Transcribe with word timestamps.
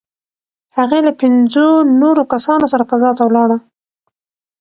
هغې 0.77 0.99
له 1.07 1.11
پنځو 1.21 1.67
نورو 2.01 2.23
کسانو 2.33 2.65
سره 2.73 2.83
فضا 2.89 3.09
ته 3.17 3.23
ولاړه. 3.25 3.57